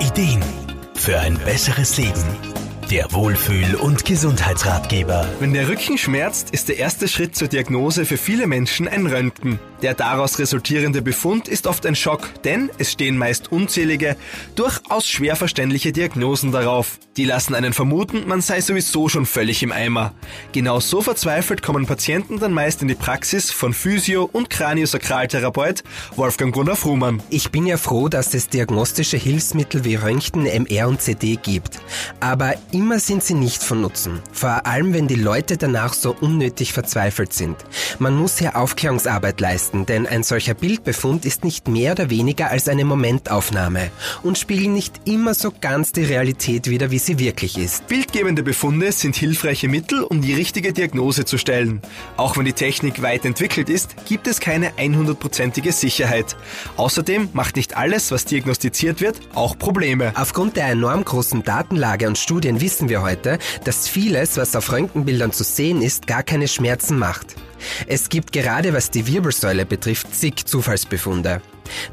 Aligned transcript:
Ideen 0.00 0.40
für 0.94 1.18
ein 1.18 1.36
besseres 1.38 1.96
Leben. 1.96 2.22
Der 2.88 3.12
Wohlfühl- 3.12 3.74
und 3.74 4.04
Gesundheitsratgeber. 4.04 5.26
Wenn 5.40 5.52
der 5.52 5.68
Rücken 5.68 5.98
schmerzt, 5.98 6.50
ist 6.50 6.68
der 6.68 6.78
erste 6.78 7.08
Schritt 7.08 7.34
zur 7.34 7.48
Diagnose 7.48 8.04
für 8.04 8.16
viele 8.16 8.46
Menschen 8.46 8.86
ein 8.86 9.06
Röntgen. 9.06 9.58
Der 9.82 9.94
daraus 9.94 10.38
resultierende 10.38 11.02
Befund 11.02 11.46
ist 11.46 11.66
oft 11.66 11.86
ein 11.86 11.94
Schock, 11.94 12.42
denn 12.42 12.70
es 12.78 12.90
stehen 12.90 13.16
meist 13.16 13.52
unzählige, 13.52 14.16
durchaus 14.56 15.06
schwer 15.06 15.36
verständliche 15.36 15.92
Diagnosen 15.92 16.50
darauf. 16.50 16.98
Die 17.16 17.24
lassen 17.24 17.54
einen 17.54 17.72
vermuten, 17.72 18.28
man 18.28 18.40
sei 18.40 18.60
sowieso 18.60 19.08
schon 19.08 19.26
völlig 19.26 19.62
im 19.62 19.72
Eimer. 19.72 20.14
Genau 20.52 20.78
so 20.78 21.00
verzweifelt 21.00 21.62
kommen 21.62 21.86
Patienten 21.86 22.38
dann 22.38 22.52
meist 22.52 22.80
in 22.80 22.88
die 22.88 22.94
Praxis 22.94 23.50
von 23.50 23.72
Physio- 23.72 24.28
und 24.32 24.50
Kraniosakraltherapeut 24.50 25.82
Wolfgang 26.14 26.54
Brunner-Frumann. 26.54 27.20
Ich 27.28 27.50
bin 27.50 27.66
ja 27.66 27.76
froh, 27.76 28.08
dass 28.08 28.34
es 28.34 28.48
diagnostische 28.48 29.16
Hilfsmittel 29.16 29.84
wie 29.84 29.96
Röntgen, 29.96 30.46
MR 30.46 30.88
und 30.88 31.02
CD 31.02 31.36
gibt. 31.36 31.80
Aber 32.20 32.54
immer 32.72 33.00
sind 33.00 33.24
sie 33.24 33.34
nicht 33.34 33.62
von 33.62 33.80
Nutzen. 33.80 34.20
Vor 34.32 34.66
allem, 34.66 34.94
wenn 34.94 35.08
die 35.08 35.16
Leute 35.16 35.56
danach 35.56 35.94
so 35.94 36.16
unnötig 36.20 36.72
verzweifelt 36.72 37.32
sind. 37.32 37.56
Man 37.98 38.14
muss 38.14 38.38
hier 38.38 38.56
Aufklärungsarbeit 38.56 39.40
leisten, 39.40 39.67
denn 39.72 40.06
ein 40.06 40.22
solcher 40.22 40.54
Bildbefund 40.54 41.24
ist 41.24 41.44
nicht 41.44 41.68
mehr 41.68 41.92
oder 41.92 42.10
weniger 42.10 42.50
als 42.50 42.68
eine 42.68 42.84
Momentaufnahme 42.84 43.90
und 44.22 44.38
spiegelt 44.38 44.70
nicht 44.70 45.00
immer 45.04 45.34
so 45.34 45.52
ganz 45.60 45.92
die 45.92 46.04
Realität 46.04 46.68
wider, 46.68 46.90
wie 46.90 46.98
sie 46.98 47.18
wirklich 47.18 47.58
ist. 47.58 47.86
Bildgebende 47.86 48.42
Befunde 48.42 48.92
sind 48.92 49.16
hilfreiche 49.16 49.68
Mittel, 49.68 50.02
um 50.02 50.22
die 50.22 50.34
richtige 50.34 50.72
Diagnose 50.72 51.24
zu 51.24 51.38
stellen. 51.38 51.82
Auch 52.16 52.36
wenn 52.36 52.44
die 52.44 52.52
Technik 52.52 53.02
weit 53.02 53.24
entwickelt 53.24 53.68
ist, 53.68 53.94
gibt 54.06 54.26
es 54.26 54.40
keine 54.40 54.70
100%ige 54.72 55.72
Sicherheit. 55.72 56.36
Außerdem 56.76 57.28
macht 57.32 57.56
nicht 57.56 57.76
alles, 57.76 58.10
was 58.10 58.24
diagnostiziert 58.24 59.00
wird, 59.00 59.20
auch 59.34 59.58
Probleme. 59.58 60.12
Aufgrund 60.14 60.56
der 60.56 60.68
enorm 60.68 61.04
großen 61.04 61.42
Datenlage 61.42 62.08
und 62.08 62.18
Studien 62.18 62.60
wissen 62.60 62.88
wir 62.88 63.02
heute, 63.02 63.38
dass 63.64 63.88
vieles, 63.88 64.36
was 64.36 64.56
auf 64.56 64.72
Röntgenbildern 64.72 65.32
zu 65.32 65.44
sehen 65.44 65.82
ist, 65.82 66.06
gar 66.06 66.22
keine 66.22 66.48
Schmerzen 66.48 66.98
macht. 66.98 67.36
Es 67.86 68.08
gibt 68.08 68.32
gerade 68.32 68.72
was 68.72 68.90
die 68.90 69.06
Wirbelsäule 69.06 69.66
betrifft 69.66 70.14
zig 70.14 70.44
Zufallsbefunde. 70.46 71.40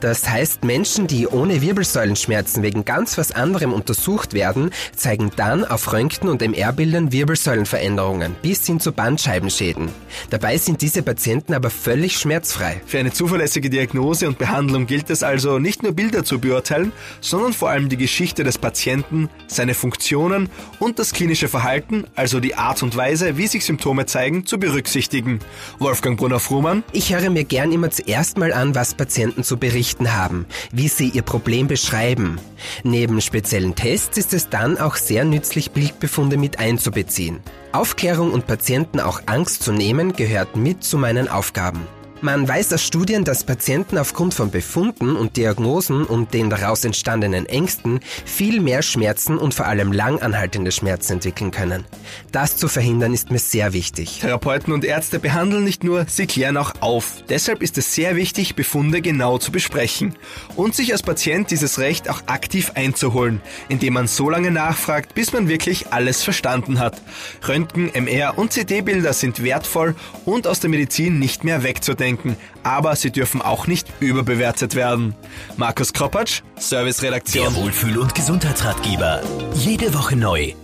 Das 0.00 0.28
heißt, 0.28 0.64
Menschen, 0.64 1.06
die 1.06 1.26
ohne 1.26 1.62
Wirbelsäulenschmerzen 1.62 2.62
wegen 2.62 2.84
ganz 2.84 3.18
was 3.18 3.32
anderem 3.32 3.72
untersucht 3.72 4.34
werden, 4.34 4.70
zeigen 4.94 5.30
dann 5.36 5.64
auf 5.64 5.92
Röntgen- 5.92 6.28
und 6.28 6.42
MR-Bildern 6.42 7.12
Wirbelsäulenveränderungen 7.12 8.36
bis 8.42 8.66
hin 8.66 8.80
zu 8.80 8.92
Bandscheibenschäden. 8.92 9.90
Dabei 10.30 10.58
sind 10.58 10.82
diese 10.82 11.02
Patienten 11.02 11.54
aber 11.54 11.70
völlig 11.70 12.18
schmerzfrei. 12.18 12.80
Für 12.86 12.98
eine 12.98 13.12
zuverlässige 13.12 13.70
Diagnose 13.70 14.28
und 14.28 14.38
Behandlung 14.38 14.86
gilt 14.86 15.10
es 15.10 15.22
also, 15.22 15.58
nicht 15.58 15.82
nur 15.82 15.92
Bilder 15.92 16.24
zu 16.24 16.38
beurteilen, 16.38 16.92
sondern 17.20 17.52
vor 17.52 17.70
allem 17.70 17.88
die 17.88 17.96
Geschichte 17.96 18.44
des 18.44 18.58
Patienten, 18.58 19.28
seine 19.46 19.74
Funktionen 19.74 20.48
und 20.78 20.98
das 20.98 21.12
klinische 21.12 21.48
Verhalten, 21.48 22.04
also 22.14 22.40
die 22.40 22.54
Art 22.54 22.82
und 22.82 22.96
Weise, 22.96 23.36
wie 23.36 23.46
sich 23.46 23.64
Symptome 23.64 24.06
zeigen, 24.06 24.46
zu 24.46 24.58
berücksichtigen. 24.58 25.40
Wolfgang 25.78 26.18
Brunner-Frumann. 26.18 26.84
Ich 26.92 27.12
höre 27.12 27.30
mir 27.30 27.44
gern 27.44 27.72
immer 27.72 27.90
zuerst 27.90 28.38
mal 28.38 28.52
an, 28.52 28.74
was 28.74 28.94
Patienten 28.94 29.44
zu 29.44 29.56
berichten 29.62 30.12
haben, 30.12 30.46
wie 30.72 30.88
sie 30.88 31.08
ihr 31.08 31.22
Problem 31.22 31.68
beschreiben. 31.68 32.40
Neben 32.82 33.20
speziellen 33.20 33.76
Tests 33.76 34.18
ist 34.18 34.34
es 34.34 34.48
dann 34.48 34.76
auch 34.76 34.96
sehr 34.96 35.24
nützlich, 35.24 35.70
Bildbefunde 35.70 36.36
mit 36.36 36.58
einzubeziehen. 36.58 37.38
Aufklärung 37.70 38.32
und 38.32 38.48
Patienten 38.48 38.98
auch 38.98 39.22
Angst 39.26 39.62
zu 39.62 39.70
nehmen, 39.70 40.14
gehört 40.14 40.56
mit 40.56 40.82
zu 40.82 40.98
meinen 40.98 41.28
Aufgaben. 41.28 41.86
Man 42.24 42.46
weiß 42.46 42.72
aus 42.72 42.84
Studien, 42.84 43.24
dass 43.24 43.42
Patienten 43.42 43.98
aufgrund 43.98 44.32
von 44.32 44.52
Befunden 44.52 45.16
und 45.16 45.36
Diagnosen 45.36 46.04
und 46.04 46.32
den 46.32 46.50
daraus 46.50 46.84
entstandenen 46.84 47.46
Ängsten 47.46 47.98
viel 48.24 48.60
mehr 48.60 48.82
Schmerzen 48.82 49.38
und 49.38 49.54
vor 49.54 49.66
allem 49.66 49.90
langanhaltende 49.90 50.70
Schmerzen 50.70 51.14
entwickeln 51.14 51.50
können. 51.50 51.84
Das 52.30 52.56
zu 52.56 52.68
verhindern 52.68 53.12
ist 53.12 53.32
mir 53.32 53.40
sehr 53.40 53.72
wichtig. 53.72 54.20
Therapeuten 54.20 54.72
und 54.72 54.84
Ärzte 54.84 55.18
behandeln 55.18 55.64
nicht 55.64 55.82
nur, 55.82 56.06
sie 56.08 56.28
klären 56.28 56.56
auch 56.58 56.74
auf. 56.78 57.24
Deshalb 57.28 57.60
ist 57.60 57.76
es 57.76 57.92
sehr 57.92 58.14
wichtig, 58.14 58.54
Befunde 58.54 59.02
genau 59.02 59.38
zu 59.38 59.50
besprechen 59.50 60.14
und 60.54 60.76
sich 60.76 60.92
als 60.92 61.02
Patient 61.02 61.50
dieses 61.50 61.80
Recht 61.80 62.08
auch 62.08 62.22
aktiv 62.26 62.70
einzuholen, 62.76 63.40
indem 63.68 63.94
man 63.94 64.06
so 64.06 64.30
lange 64.30 64.52
nachfragt, 64.52 65.16
bis 65.16 65.32
man 65.32 65.48
wirklich 65.48 65.92
alles 65.92 66.22
verstanden 66.22 66.78
hat. 66.78 67.02
Röntgen, 67.48 67.90
MR 67.92 68.38
und 68.38 68.52
CD-Bilder 68.52 69.12
sind 69.12 69.42
wertvoll 69.42 69.96
und 70.24 70.46
aus 70.46 70.60
der 70.60 70.70
Medizin 70.70 71.18
nicht 71.18 71.42
mehr 71.42 71.64
wegzudenken 71.64 72.11
denken, 72.12 72.36
aber 72.62 72.96
sie 72.96 73.10
dürfen 73.10 73.42
auch 73.42 73.66
nicht 73.66 73.86
überbewertet 74.00 74.74
werden. 74.74 75.14
Markus 75.56 75.92
Kropatsch, 75.92 76.42
Serviceredaktion. 76.56 77.54
Der 77.54 77.62
Wohlfühl- 77.62 77.98
und 77.98 78.14
Gesundheitsratgeber. 78.14 79.22
Jede 79.54 79.94
Woche 79.94 80.16
neu 80.16 80.54